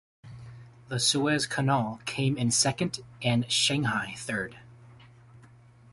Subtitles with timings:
[0.87, 4.57] The Suez Canal came in second and Shanghai third.